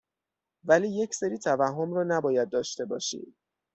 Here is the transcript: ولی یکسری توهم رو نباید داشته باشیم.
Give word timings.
ولی 0.65 0.87
یکسری 0.89 1.37
توهم 1.39 1.93
رو 1.93 2.03
نباید 2.03 2.49
داشته 2.49 2.85
باشیم. 2.85 3.35